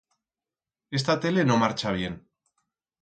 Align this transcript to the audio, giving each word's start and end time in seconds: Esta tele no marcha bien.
Esta 0.99 1.15
tele 1.21 1.45
no 1.45 1.57
marcha 1.63 1.91
bien. 1.99 2.13